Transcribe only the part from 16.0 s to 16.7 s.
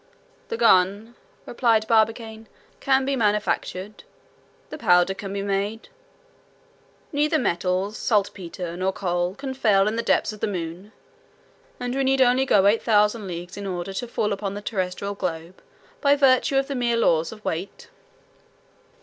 by virtue of